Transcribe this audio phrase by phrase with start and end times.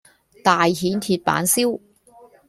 [0.43, 1.79] 大蜆鐵板燒